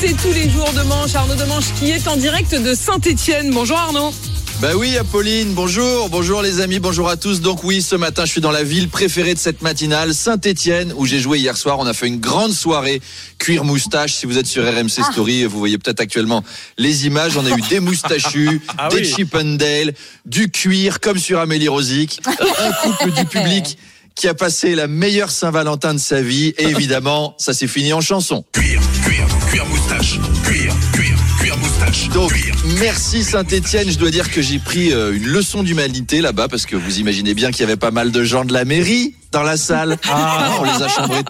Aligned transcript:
C'est 0.00 0.16
tous 0.16 0.32
les 0.32 0.48
jours 0.48 0.72
de 0.72 0.80
manche. 0.84 1.14
Arnaud 1.14 1.34
de 1.34 1.44
Manche 1.44 1.74
qui 1.78 1.90
est 1.90 2.08
en 2.08 2.16
direct 2.16 2.54
de 2.54 2.74
Saint-Etienne. 2.74 3.50
Bonjour 3.50 3.76
Arnaud. 3.76 4.14
Bah 4.58 4.70
oui, 4.74 4.96
Apolline, 4.96 5.52
bonjour, 5.52 6.08
bonjour 6.08 6.40
les 6.40 6.60
amis, 6.60 6.78
bonjour 6.78 7.10
à 7.10 7.18
tous. 7.18 7.42
Donc 7.42 7.64
oui, 7.64 7.82
ce 7.82 7.96
matin, 7.96 8.24
je 8.24 8.30
suis 8.30 8.40
dans 8.40 8.50
la 8.50 8.62
ville 8.62 8.88
préférée 8.88 9.34
de 9.34 9.38
cette 9.38 9.60
matinale, 9.60 10.14
Saint-Étienne, 10.14 10.94
où 10.96 11.04
j'ai 11.04 11.20
joué 11.20 11.38
hier 11.38 11.54
soir. 11.54 11.78
On 11.80 11.86
a 11.86 11.92
fait 11.92 12.06
une 12.06 12.18
grande 12.18 12.52
soirée 12.52 13.02
cuir 13.36 13.64
moustache. 13.64 14.14
Si 14.14 14.24
vous 14.24 14.38
êtes 14.38 14.46
sur 14.46 14.64
RMC 14.64 15.02
Story, 15.12 15.44
vous 15.44 15.58
voyez 15.58 15.76
peut-être 15.76 16.00
actuellement 16.00 16.42
les 16.78 17.06
images. 17.06 17.36
On 17.36 17.44
a 17.44 17.50
eu 17.50 17.60
des 17.68 17.80
moustachus, 17.80 18.62
des 18.90 19.04
Chippendale, 19.04 19.92
du 20.24 20.50
cuir 20.50 21.00
comme 21.00 21.18
sur 21.18 21.40
Amélie 21.40 21.68
Rosic, 21.68 22.22
un 22.26 22.72
couple 22.72 23.12
du 23.12 23.26
public 23.26 23.76
qui 24.14 24.28
a 24.28 24.34
passé 24.34 24.74
la 24.74 24.86
meilleure 24.86 25.30
Saint-Valentin 25.30 25.94
de 25.94 25.98
sa 25.98 26.20
vie. 26.20 26.54
Et 26.58 26.64
évidemment, 26.64 27.34
ça 27.38 27.54
s'est 27.54 27.66
fini 27.66 27.92
en 27.92 28.00
chanson. 28.00 28.44
Cuir, 28.52 28.80
cuir, 29.50 29.66
moustache, 29.66 30.20
cuir, 30.44 30.72
cuir, 30.92 31.16
cuir 31.40 31.58
moustache. 31.58 32.08
Donc, 32.10 32.32
cuir. 32.32 32.54
merci 32.78 33.24
Saint-Etienne. 33.24 33.90
Je 33.90 33.98
dois 33.98 34.10
dire 34.10 34.30
que 34.30 34.40
j'ai 34.40 34.60
pris 34.60 34.92
euh, 34.92 35.12
une 35.12 35.26
leçon 35.26 35.64
d'humanité 35.64 36.20
là-bas 36.20 36.46
parce 36.46 36.66
que 36.66 36.76
vous 36.76 37.00
imaginez 37.00 37.34
bien 37.34 37.50
qu'il 37.50 37.62
y 37.62 37.64
avait 37.64 37.76
pas 37.76 37.90
mal 37.90 38.12
de 38.12 38.22
gens 38.22 38.44
de 38.44 38.52
la 38.52 38.64
mairie 38.64 39.16
dans 39.32 39.42
la 39.42 39.56
salle. 39.56 39.98
On 40.60 40.64
les 40.64 40.82
a 40.82 40.88
chambrés. 40.88 41.24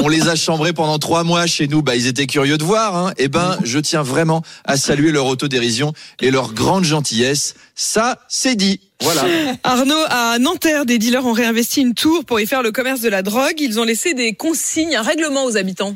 On 0.00 0.08
les 0.08 0.28
a 0.28 0.34
chambrés 0.34 0.72
pendant 0.72 0.98
trois 0.98 1.22
mois 1.22 1.46
chez 1.46 1.68
nous. 1.68 1.80
Bah, 1.80 1.94
ils 1.94 2.08
étaient 2.08 2.26
curieux 2.26 2.58
de 2.58 2.64
voir. 2.64 2.96
Hein. 2.96 3.12
Eh 3.18 3.28
ben, 3.28 3.56
je 3.62 3.78
tiens 3.78 4.02
vraiment 4.02 4.42
à 4.64 4.76
saluer 4.76 5.12
leur 5.12 5.26
autodérision 5.26 5.92
et 6.20 6.32
leur 6.32 6.54
grande 6.54 6.82
gentillesse. 6.82 7.54
Ça, 7.76 8.18
c'est 8.28 8.56
dit. 8.56 8.80
Voilà. 9.00 9.22
Arnaud, 9.62 10.04
à 10.08 10.38
Nanterre, 10.40 10.86
des 10.86 10.98
dealers 10.98 11.24
ont 11.24 11.32
réinvesti 11.32 11.82
une 11.82 11.94
tour 11.94 12.24
pour 12.24 12.40
y 12.40 12.46
faire 12.46 12.62
le 12.62 12.72
commerce 12.72 13.00
de 13.00 13.08
la 13.08 13.22
drogue. 13.22 13.60
Ils 13.60 13.78
ont 13.78 13.84
laissé 13.84 14.14
des 14.14 14.34
consignes, 14.34 14.96
un 14.96 15.02
règlement 15.02 15.44
aux 15.44 15.56
habitants. 15.56 15.94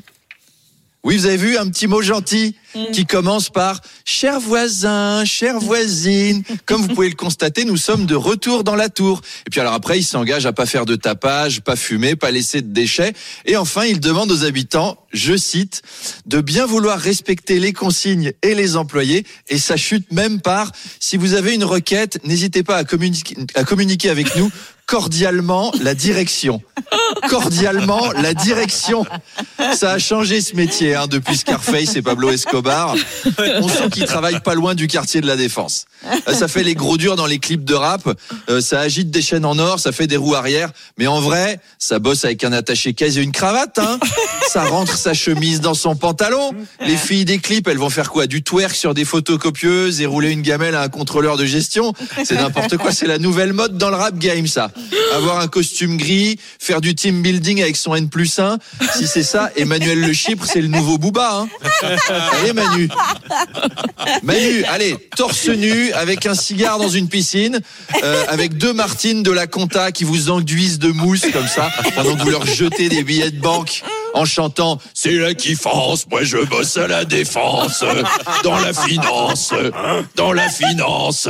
Oui, 1.07 1.19
vous 1.19 1.27
avez 1.27 1.37
vu 1.37 1.57
un 1.57 1.69
petit 1.69 1.87
mot 1.87 2.03
gentil 2.03 2.57
qui 2.93 3.07
commence 3.07 3.49
par 3.49 3.81
cher 4.05 4.41
voisin, 4.41 5.25
chère 5.25 5.61
voisine. 5.61 6.43
Comme 6.67 6.83
vous 6.83 6.89
pouvez 6.89 7.09
le 7.09 7.15
constater, 7.15 7.65
nous 7.65 7.77
sommes 7.77 8.07
de 8.07 8.17
retour 8.17 8.65
dans 8.65 8.75
la 8.75 8.89
tour. 8.89 9.21
Et 9.47 9.51
puis 9.51 9.61
alors 9.61 9.73
après, 9.73 10.01
il 10.01 10.03
s'engage 10.03 10.47
à 10.47 10.53
pas 10.53 10.67
faire 10.67 10.85
de 10.85 10.97
tapage, 10.97 11.61
pas 11.61 11.77
fumer, 11.77 12.17
pas 12.17 12.33
laisser 12.33 12.61
de 12.61 12.73
déchets. 12.73 13.13
Et 13.45 13.57
enfin, 13.57 13.85
il 13.85 14.01
demande 14.01 14.33
aux 14.33 14.43
habitants, 14.43 14.99
je 15.13 15.37
cite, 15.37 15.83
de 16.27 16.41
bien 16.41 16.67
vouloir 16.67 16.99
respecter 16.99 17.61
les 17.61 17.73
consignes 17.73 18.33
et 18.43 18.57
les 18.57 18.77
employés. 18.77 19.25
Et 19.47 19.59
ça 19.59 19.77
chute 19.77 20.11
même 20.11 20.41
par, 20.41 20.73
si 20.99 21.17
vous 21.17 21.35
avez 21.35 21.55
une 21.55 21.65
requête, 21.65 22.19
n'hésitez 22.25 22.65
pas 22.65 22.79
à 22.79 22.83
communiquer, 22.83 23.37
à 23.55 23.63
communiquer 23.63 24.11
avec 24.11 24.35
nous 24.35 24.51
cordialement 24.87 25.73
la 25.81 25.95
direction. 25.95 26.63
Cordialement 27.29 28.13
la 28.13 28.35
direction. 28.35 29.05
Ça 29.75 29.93
a 29.93 29.99
changé 29.99 30.41
ce 30.41 30.55
métier 30.55 30.95
hein, 30.95 31.09
depuis 31.09 31.37
Scarface 31.37 31.97
et 31.97 32.03
Pablo 32.03 32.31
Escobar. 32.31 32.95
On 33.61 33.69
sent 33.69 33.91
qu'ils 33.91 34.05
travaillent 34.07 34.41
pas 34.41 34.55
loin 34.55 34.75
du 34.75 34.87
quartier 34.87 35.21
de 35.21 35.27
la 35.27 35.37
Défense. 35.37 35.87
Euh, 36.29 36.33
Ça 36.35 36.47
fait 36.47 36.63
les 36.63 36.75
gros 36.75 36.97
durs 36.97 37.17
dans 37.17 37.27
les 37.27 37.39
clips 37.41 37.65
de 37.65 37.75
rap. 37.75 38.09
Euh, 38.49 38.61
ça 38.61 38.81
agite 38.81 39.11
des 39.11 39.23
chaînes 39.23 39.45
en 39.45 39.59
or, 39.59 39.81
ça 39.81 39.91
fait 39.91 40.07
des 40.07 40.17
roues 40.17 40.37
arrière. 40.37 40.71
Mais 40.99 41.09
en 41.09 41.21
vrai, 41.21 41.59
ça 41.79 41.99
bosse 41.99 42.25
avec 42.25 42.45
un 42.45 42.53
attaché 42.53 42.95
caisse 42.95 43.17
et 43.17 43.23
une 43.23 43.33
cravate. 43.33 43.79
Hein. 43.79 43.99
Ça 44.49 44.65
rentre 44.65 44.97
sa 44.97 45.15
chemise 45.15 45.61
dans 45.61 45.75
son 45.75 45.97
pantalon. 45.97 46.53
Les 46.87 46.97
filles 46.97 47.25
des 47.25 47.39
clips, 47.39 47.67
elles 47.67 47.79
vont 47.79 47.91
faire 47.91 48.11
quoi? 48.11 48.29
Du 48.29 48.45
twerk 48.45 48.75
sur 48.75 48.95
des 48.95 49.05
photocopieuses 49.05 50.01
et 50.01 50.07
rouler 50.07 50.31
une 50.31 50.43
gamelle 50.43 50.77
à 50.77 50.83
un 50.83 50.89
contrôleur 50.89 51.37
de 51.37 51.45
gestion? 51.45 51.93
C'est 52.25 52.37
n'importe 52.37 52.77
quoi. 52.77 52.93
C'est 52.93 53.07
la 53.09 53.19
nouvelle 53.19 53.53
mode 53.53 53.77
dans 53.77 53.91
le 53.91 53.97
rap 53.97 54.17
game, 54.17 54.47
ça. 54.47 54.71
Avoir 55.15 55.41
un 55.41 55.49
costume 55.49 55.97
gris, 55.97 56.39
faire 56.59 56.81
du 56.81 56.95
team 56.95 57.23
building 57.23 57.63
avec 57.63 57.77
son 57.77 57.95
N 57.95 58.09
plus 58.09 58.39
1. 58.39 58.59
Si 58.95 59.07
c'est 59.07 59.23
ça, 59.23 59.51
Emmanuel 59.57 60.01
Le 60.01 60.13
Chypre, 60.13 60.47
c'est 60.47 60.61
le 60.61 60.69
nouveau 60.69 60.99
Booba. 60.99 61.47
Hein. 61.83 61.97
Allez 62.41 62.53
Manu. 62.53 62.89
Manu, 64.23 64.65
allez, 64.65 64.97
torse 65.17 65.49
nu, 65.49 65.93
avec 65.93 66.27
un 66.27 66.35
cigare 66.35 66.79
dans 66.79 66.89
une 66.89 67.09
piscine, 67.09 67.61
euh, 68.03 68.25
avec 68.29 68.57
deux 68.57 68.73
Martines 68.73 69.23
de 69.23 69.31
la 69.31 69.47
compta 69.47 69.93
qui 69.93 70.05
vous 70.05 70.31
enduisent 70.31 70.79
de 70.79 70.91
mousse 70.91 71.27
comme 71.33 71.49
ça, 71.49 71.71
pendant 71.95 72.17
que 72.17 72.23
vous 72.23 72.31
leur 72.31 72.47
jetez 72.47 72.89
des 72.89 73.03
billets 73.03 73.31
de 73.31 73.41
banque 73.41 73.83
en 74.17 74.25
chantant 74.25 74.79
C'est 74.95 75.13
la 75.13 75.35
kiffance, 75.35 76.07
moi 76.11 76.25
je 76.25 76.39
bosse 76.39 76.77
à 76.77 76.87
la 76.87 77.05
défense, 77.05 77.85
dans 78.43 78.59
la 78.59 78.73
finance, 78.73 79.53
dans 80.17 80.33
la 80.33 80.49
finance. 80.49 81.29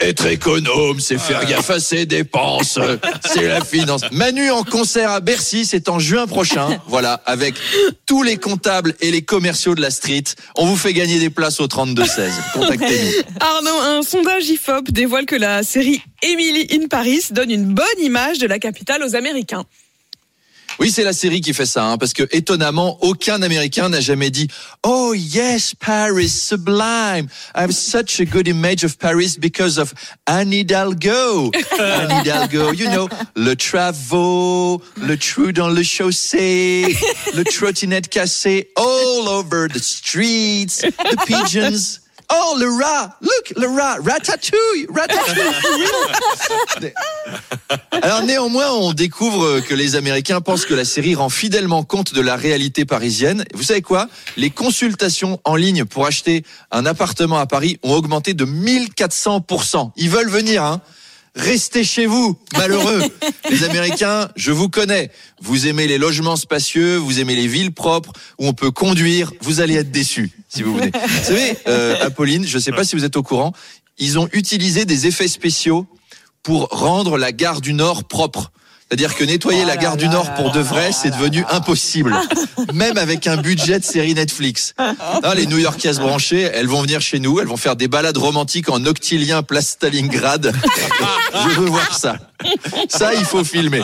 Être 0.00 0.26
économe, 0.26 1.00
c'est 1.00 1.18
faire 1.18 1.44
gaffe 1.46 1.70
à 1.70 1.80
ses 1.80 2.06
dépenses. 2.06 2.78
C'est 3.24 3.48
la 3.48 3.64
finance. 3.64 4.02
Manu 4.10 4.50
en 4.50 4.64
concert 4.64 5.10
à 5.10 5.20
Bercy, 5.20 5.64
c'est 5.64 5.88
en 5.88 5.98
juin 5.98 6.26
prochain. 6.26 6.80
Voilà, 6.86 7.20
avec 7.26 7.54
tous 8.06 8.22
les 8.22 8.36
comptables 8.36 8.94
et 9.00 9.10
les 9.10 9.22
commerciaux 9.22 9.74
de 9.74 9.80
la 9.80 9.90
street. 9.90 10.24
On 10.56 10.66
vous 10.66 10.76
fait 10.76 10.92
gagner 10.92 11.18
des 11.18 11.30
places 11.30 11.60
au 11.60 11.66
32-16. 11.66 12.30
Contactez-nous. 12.52 13.22
Arnaud, 13.40 13.80
un 13.80 14.02
sondage 14.02 14.48
IFOP 14.48 14.90
dévoile 14.90 15.26
que 15.26 15.36
la 15.36 15.62
série 15.62 16.02
Emily 16.22 16.66
in 16.72 16.88
Paris 16.88 17.22
donne 17.30 17.50
une 17.50 17.72
bonne 17.72 17.86
image 18.00 18.38
de 18.38 18.46
la 18.46 18.58
capitale 18.58 19.02
aux 19.02 19.16
Américains. 19.16 19.64
Oui, 20.82 20.90
c'est 20.90 21.04
la 21.04 21.12
série 21.12 21.40
qui 21.40 21.54
fait 21.54 21.64
ça, 21.64 21.84
hein, 21.84 21.96
parce 21.96 22.12
que 22.12 22.24
étonnamment, 22.32 22.98
aucun 23.02 23.40
Américain 23.40 23.88
n'a 23.88 24.00
jamais 24.00 24.30
dit 24.30 24.48
Oh 24.82 25.14
yes, 25.14 25.76
Paris, 25.76 26.28
sublime. 26.28 27.28
I 27.54 27.60
have 27.60 27.70
such 27.70 28.18
a 28.18 28.24
good 28.24 28.48
image 28.48 28.82
of 28.82 28.98
Paris 28.98 29.36
because 29.38 29.78
of 29.78 29.94
Anne 30.26 30.52
Hidalgo. 30.52 31.52
Anne 31.78 32.10
Hidalgo, 32.10 32.72
you 32.72 32.90
know, 32.90 33.08
le 33.36 33.54
travaux, 33.54 34.82
le 35.00 35.16
trou 35.16 35.52
dans 35.52 35.68
le 35.68 35.84
chaussée, 35.84 36.98
le 37.36 37.44
trottinette 37.44 38.08
cassé 38.08 38.70
all 38.76 39.28
over 39.28 39.68
the 39.68 39.78
streets, 39.78 40.82
the 40.82 41.16
pigeons. 41.28 42.00
Oh, 42.28 42.56
le 42.58 42.66
rat! 42.82 43.16
Look, 43.20 43.52
le 43.56 43.68
rat! 43.68 43.98
Ratatouille! 44.02 44.88
Ratatouille! 44.88 46.92
Alors 48.02 48.22
néanmoins, 48.22 48.70
on 48.72 48.92
découvre 48.92 49.60
que 49.60 49.74
les 49.74 49.96
Américains 49.96 50.40
pensent 50.40 50.66
que 50.66 50.74
la 50.74 50.84
série 50.84 51.14
rend 51.14 51.28
fidèlement 51.28 51.84
compte 51.84 52.14
de 52.14 52.20
la 52.20 52.36
réalité 52.36 52.84
parisienne. 52.84 53.44
Vous 53.54 53.62
savez 53.62 53.82
quoi? 53.82 54.08
Les 54.36 54.50
consultations 54.50 55.40
en 55.44 55.56
ligne 55.56 55.84
pour 55.84 56.06
acheter 56.06 56.44
un 56.70 56.86
appartement 56.86 57.38
à 57.38 57.46
Paris 57.46 57.78
ont 57.82 57.94
augmenté 57.94 58.34
de 58.34 58.44
1400%. 58.44 59.92
Ils 59.96 60.10
veulent 60.10 60.30
venir, 60.30 60.64
hein 60.64 60.80
Restez 61.34 61.82
chez 61.82 62.04
vous, 62.04 62.38
malheureux. 62.58 63.02
Les 63.50 63.64
Américains, 63.64 64.28
je 64.36 64.52
vous 64.52 64.68
connais. 64.68 65.10
Vous 65.40 65.66
aimez 65.66 65.86
les 65.86 65.96
logements 65.96 66.36
spacieux, 66.36 66.96
vous 66.96 67.20
aimez 67.20 67.34
les 67.34 67.46
villes 67.46 67.72
propres 67.72 68.12
où 68.38 68.46
on 68.46 68.52
peut 68.52 68.70
conduire. 68.70 69.32
Vous 69.40 69.60
allez 69.60 69.76
être 69.76 69.90
déçus 69.90 70.30
si 70.50 70.62
vous 70.62 70.76
venez. 70.76 70.92
Vous 70.92 71.24
savez, 71.24 71.56
euh, 71.68 71.96
Apolline, 72.02 72.46
je 72.46 72.56
ne 72.56 72.62
sais 72.62 72.72
pas 72.72 72.84
si 72.84 72.96
vous 72.96 73.04
êtes 73.04 73.16
au 73.16 73.22
courant, 73.22 73.54
ils 73.96 74.18
ont 74.18 74.28
utilisé 74.32 74.84
des 74.84 75.06
effets 75.06 75.28
spéciaux 75.28 75.86
pour 76.42 76.68
rendre 76.68 77.18
la 77.18 77.32
gare 77.32 77.60
du 77.60 77.72
Nord 77.72 78.04
propre. 78.04 78.50
C'est-à-dire 78.92 79.14
que 79.16 79.24
nettoyer 79.24 79.64
la 79.64 79.78
gare 79.78 79.96
du 79.96 80.06
Nord 80.06 80.34
pour 80.34 80.50
de 80.52 80.60
vrai, 80.60 80.92
c'est 80.92 81.08
devenu 81.08 81.46
impossible. 81.48 82.14
Même 82.74 82.98
avec 82.98 83.26
un 83.26 83.38
budget 83.38 83.78
de 83.78 83.84
série 83.84 84.12
Netflix. 84.12 84.74
Non, 85.22 85.32
les 85.32 85.46
New-Yorkaises 85.46 85.98
branchées, 85.98 86.42
elles 86.42 86.66
vont 86.66 86.82
venir 86.82 87.00
chez 87.00 87.18
nous, 87.18 87.40
elles 87.40 87.46
vont 87.46 87.56
faire 87.56 87.76
des 87.76 87.88
balades 87.88 88.16
romantiques 88.16 88.68
en 88.68 88.84
octilien 88.84 89.42
place 89.42 89.68
Stalingrad. 89.68 90.52
Je 91.34 91.60
veux 91.60 91.68
voir 91.68 91.96
ça. 91.96 92.18
Ça, 92.88 93.14
il 93.14 93.24
faut 93.24 93.44
filmer. 93.44 93.82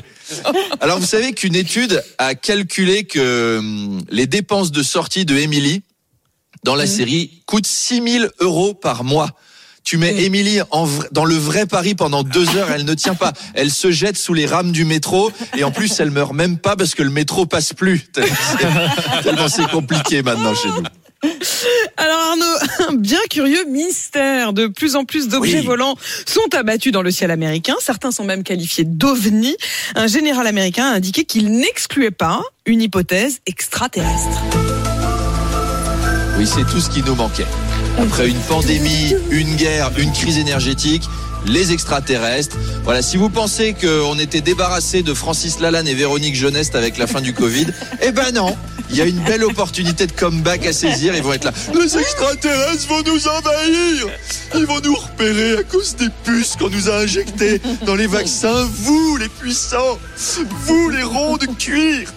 Alors, 0.81 0.99
vous 0.99 1.07
savez 1.07 1.33
qu'une 1.33 1.55
étude 1.55 2.03
a 2.19 2.35
calculé 2.35 3.05
que 3.05 3.59
hum, 3.59 4.03
les 4.11 4.27
dépenses 4.27 4.73
de 4.73 4.83
sortie 4.83 5.25
de 5.25 5.37
Emily 5.37 5.83
dans 6.65 6.75
la 6.75 6.87
série 6.87 7.43
coûtent 7.47 7.67
6000 7.67 8.31
euros 8.41 8.75
par 8.75 9.05
mois. 9.05 9.31
Tu 9.89 9.97
mets 9.97 10.23
Émilie 10.23 10.59
dans 11.13 11.25
le 11.25 11.35
vrai 11.35 11.65
Paris 11.65 11.95
pendant 11.95 12.23
deux 12.23 12.47
heures, 12.57 12.71
elle 12.71 12.85
ne 12.85 12.93
tient 12.93 13.15
pas. 13.15 13.33
Elle 13.55 13.71
se 13.71 13.91
jette 13.91 14.19
sous 14.19 14.35
les 14.35 14.45
rames 14.45 14.71
du 14.71 14.85
métro 14.85 15.33
et 15.57 15.65
en 15.65 15.71
plus 15.71 15.99
elle 15.99 16.11
meurt 16.11 16.35
même 16.35 16.59
pas 16.59 16.77
parce 16.77 16.95
que 16.95 17.03
le 17.03 17.09
métro 17.09 17.47
passe 17.47 17.73
plus. 17.73 18.01
Tellement 18.13 18.37
c'est- 18.59 19.23
Tellement 19.23 19.49
c'est 19.49 19.67
compliqué 19.71 20.23
maintenant 20.23 20.55
chez 20.55 20.69
nous. 20.69 20.83
Alors 21.97 22.19
Arnaud, 22.19 22.91
un 22.91 22.95
bien 22.99 23.19
curieux 23.31 23.65
mystère. 23.71 24.53
De 24.53 24.67
plus 24.67 24.95
en 24.95 25.07
plus 25.07 25.27
d'objets 25.29 25.61
Oui. 25.61 25.65
volants 25.67 25.97
sont 26.27 26.55
abattus 26.55 26.93
dans 26.93 27.01
le 27.01 27.11
ciel 27.11 27.31
américain. 27.31 27.77
Certains 27.81 28.11
sont 28.11 28.25
même 28.25 28.43
qualifiés 28.43 28.85
d'ovnis. 28.85 29.57
Un 29.95 30.07
général 30.07 30.47
américain 30.47 30.85
a 30.85 30.97
indiqué 30.97 31.25
qu'il 31.25 31.51
n'excluait 31.51 32.11
pas 32.11 32.43
une 32.67 32.83
hypothèse 32.83 33.39
extraterrestre. 33.47 34.39
Oui, 36.39 36.47
c'est 36.47 36.67
tout 36.71 36.79
ce 36.79 36.91
qui 36.91 37.03
nous 37.03 37.15
manquait. 37.15 37.47
Après 37.99 38.29
une 38.29 38.39
pandémie, 38.39 39.15
une 39.31 39.57
guerre, 39.57 39.91
une 39.99 40.13
crise 40.13 40.39
énergétique, 40.39 41.03
les 41.47 41.73
extraterrestres. 41.73 42.57
Voilà, 42.85 43.03
si 43.03 43.17
vous 43.17 43.29
pensez 43.29 43.75
qu'on 43.75 44.19
était 44.19 44.41
débarrassé 44.41 45.03
de 45.03 45.13
Francis 45.15 45.59
Lalanne 45.59 45.89
et 45.89 45.95
Véronique 45.95 46.37
Jeuneste 46.37 46.77
avec 46.77 46.97
la 46.97 47.09
fin 47.09 47.21
du 47.21 47.35
Covid, 47.35 47.67
eh 48.03 48.13
ben 48.13 48.33
non. 48.33 48.57
Il 48.91 48.97
y 48.97 49.03
a 49.03 49.05
une 49.05 49.23
belle 49.25 49.45
opportunité 49.45 50.07
de 50.07 50.13
comeback 50.13 50.65
à 50.65 50.73
saisir. 50.73 51.15
Ils 51.15 51.23
vont 51.23 51.35
être 51.35 51.45
là. 51.45 51.53
Les 51.75 51.99
extraterrestres 51.99 52.89
vont 52.89 53.03
nous 53.03 53.29
envahir. 53.29 54.09
Ils 54.55 54.65
vont 54.65 54.81
nous 54.83 54.95
repérer 54.95 55.59
à 55.59 55.63
cause 55.63 55.95
des 55.97 56.09
puces 56.25 56.57
qu'on 56.57 56.71
nous 56.71 56.89
a 56.89 57.03
injectées 57.03 57.61
dans 57.85 57.97
les 57.97 58.07
vaccins. 58.07 58.67
Vous, 58.73 59.17
les 59.19 59.29
puissants. 59.29 59.99
Vous, 60.65 60.89
les 60.89 61.03
ronds 61.03 61.37
de 61.37 61.47
cuir. 61.47 62.11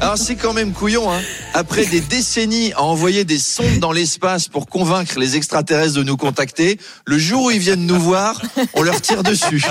Alors 0.00 0.16
c'est 0.16 0.36
quand 0.36 0.52
même 0.52 0.72
couillon, 0.72 1.12
hein. 1.12 1.20
Après 1.54 1.84
des 1.84 2.00
décennies 2.00 2.72
à 2.74 2.82
envoyer 2.82 3.24
des 3.24 3.38
sondes 3.38 3.80
dans 3.80 3.90
l'espace 3.90 4.46
pour 4.46 4.66
convaincre 4.66 5.18
les 5.18 5.36
extraterrestres 5.36 5.94
de 5.94 6.04
nous 6.04 6.16
contacter, 6.16 6.78
le 7.04 7.18
jour 7.18 7.44
où 7.44 7.50
ils 7.50 7.58
viennent 7.58 7.84
nous 7.84 7.98
voir, 7.98 8.40
on 8.74 8.82
leur 8.82 9.00
tire 9.00 9.22
dessus. 9.24 9.64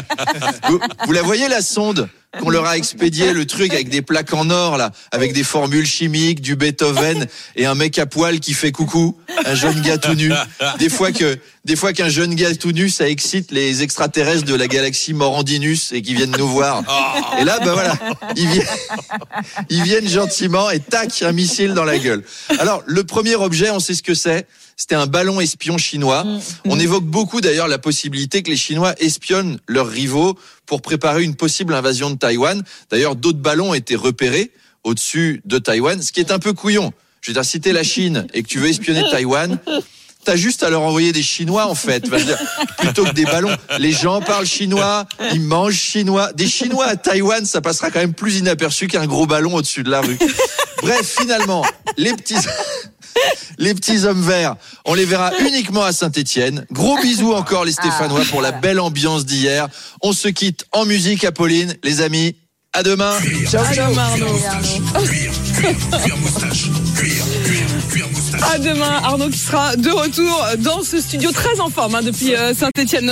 Vous, 1.05 1.11
la 1.13 1.21
voyez 1.21 1.47
la 1.47 1.61
sonde 1.61 2.09
qu'on 2.39 2.49
leur 2.49 2.65
a 2.65 2.77
expédié 2.77 3.31
le 3.31 3.45
truc 3.45 3.73
avec 3.73 3.87
des 3.89 4.01
plaques 4.01 4.33
en 4.33 4.49
or 4.49 4.77
là, 4.77 4.91
avec 5.11 5.31
des 5.33 5.43
formules 5.43 5.85
chimiques, 5.85 6.41
du 6.41 6.55
Beethoven 6.55 7.25
et 7.55 7.65
un 7.65 7.73
mec 7.73 7.97
à 7.97 8.05
poil 8.05 8.39
qui 8.41 8.53
fait 8.53 8.73
coucou, 8.73 9.17
un 9.45 9.55
jeune 9.55 9.81
gars 9.81 9.97
tout 9.97 10.13
nu. 10.13 10.31
Des 10.77 10.89
fois 10.89 11.13
que 11.13 11.39
des 11.67 11.75
fois 11.75 11.91
qu'un 11.91 12.07
jeune 12.07 12.33
gars 12.33 12.55
tout 12.55 12.71
nu, 12.71 12.89
ça 12.89 13.09
excite 13.09 13.51
les 13.51 13.83
extraterrestres 13.83 14.45
de 14.45 14.55
la 14.55 14.67
galaxie 14.67 15.13
Morandinus 15.13 15.91
et 15.91 16.01
qui 16.01 16.13
viennent 16.13 16.35
nous 16.37 16.47
voir. 16.47 16.81
Et 17.41 17.43
là, 17.43 17.59
ben 17.59 17.73
voilà, 17.73 17.99
ils 18.37 18.47
viennent, 18.47 18.67
ils 19.69 19.83
viennent 19.83 20.07
gentiment 20.07 20.69
et 20.69 20.79
tac, 20.79 21.21
un 21.23 21.33
missile 21.33 21.73
dans 21.73 21.83
la 21.83 21.99
gueule. 21.99 22.23
Alors 22.59 22.83
le 22.85 23.03
premier 23.03 23.35
objet, 23.35 23.69
on 23.69 23.81
sait 23.81 23.95
ce 23.95 24.01
que 24.01 24.13
c'est. 24.13 24.47
C'était 24.77 24.95
un 24.95 25.07
ballon 25.07 25.41
espion 25.41 25.77
chinois. 25.77 26.25
On 26.63 26.79
évoque 26.79 27.03
beaucoup 27.03 27.41
d'ailleurs 27.41 27.67
la 27.67 27.79
possibilité 27.79 28.43
que 28.43 28.49
les 28.51 28.57
Chinois 28.57 28.93
espionnent 28.99 29.59
leurs 29.67 29.87
rivaux 29.87 30.37
pour 30.67 30.81
préparer 30.81 31.23
une 31.23 31.35
possible 31.35 31.73
invasion 31.73 32.11
de 32.11 32.15
Taïwan. 32.15 32.63
D'ailleurs, 32.91 33.17
d'autres 33.17 33.39
ballons 33.39 33.71
ont 33.71 33.73
été 33.73 33.95
repérés 33.95 34.51
au-dessus 34.85 35.41
de 35.43 35.57
Taïwan, 35.57 36.01
ce 36.01 36.13
qui 36.13 36.21
est 36.21 36.31
un 36.31 36.39
peu 36.39 36.53
couillon. 36.53 36.93
Je 37.21 37.31
veux 37.31 37.33
dire, 37.33 37.43
si 37.43 37.59
t'es 37.59 37.73
la 37.73 37.83
Chine 37.83 38.27
et 38.33 38.43
que 38.43 38.47
tu 38.47 38.59
veux 38.59 38.69
espionner 38.69 39.03
Taïwan, 39.09 39.59
t'as 40.23 40.35
juste 40.35 40.63
à 40.63 40.69
leur 40.69 40.81
envoyer 40.81 41.11
des 41.11 41.23
Chinois 41.23 41.67
en 41.67 41.75
fait, 41.75 42.03
dire, 42.03 42.37
plutôt 42.77 43.05
que 43.05 43.13
des 43.13 43.25
ballons. 43.25 43.55
Les 43.79 43.91
gens 43.91 44.21
parlent 44.21 44.45
chinois, 44.45 45.05
ils 45.33 45.41
mangent 45.41 45.79
chinois. 45.79 46.31
Des 46.33 46.47
Chinois 46.47 46.85
à 46.85 46.95
Taïwan, 46.95 47.45
ça 47.45 47.61
passera 47.61 47.91
quand 47.91 47.99
même 47.99 48.13
plus 48.13 48.37
inaperçu 48.37 48.87
qu'un 48.87 49.05
gros 49.05 49.25
ballon 49.25 49.55
au-dessus 49.55 49.83
de 49.83 49.89
la 49.89 50.01
rue. 50.01 50.17
Bref, 50.81 51.15
finalement, 51.19 51.65
les 51.97 52.13
petits. 52.13 52.35
Les 53.57 53.73
petits 53.73 54.05
hommes 54.05 54.21
verts, 54.21 54.55
on 54.85 54.93
les 54.93 55.05
verra 55.05 55.31
uniquement 55.39 55.83
à 55.83 55.91
Saint-Étienne. 55.91 56.67
Gros 56.71 56.99
bisous 57.01 57.33
encore 57.33 57.65
les 57.65 57.71
Stéphanois 57.71 58.23
pour 58.29 58.43
la 58.43 58.51
belle 58.51 58.79
ambiance 58.79 59.25
d'hier. 59.25 59.67
On 60.03 60.13
se 60.13 60.27
quitte 60.27 60.65
en 60.71 60.85
musique, 60.85 61.23
Apolline, 61.23 61.75
les 61.83 62.01
amis. 62.01 62.35
À 62.77 62.83
demain. 62.83 63.13
Ciao, 63.47 63.63
Arnaud. 63.97 64.39
À 68.53 68.59
demain, 68.59 69.01
Arnaud 69.03 69.29
qui 69.29 69.39
sera 69.39 69.75
de 69.75 69.89
retour 69.89 70.45
dans 70.59 70.83
ce 70.83 71.01
studio 71.01 71.31
très 71.31 71.59
en 71.59 71.71
forme 71.71 71.95
hein, 71.95 72.03
depuis 72.03 72.35
Saint-Etienne. 72.53 73.05